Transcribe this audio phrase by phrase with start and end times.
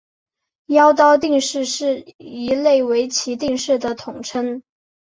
[0.65, 4.63] 妖刀定式是一类围棋定式的统称。